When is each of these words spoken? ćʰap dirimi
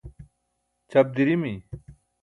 ćʰap 0.89 1.07
dirimi 1.15 1.53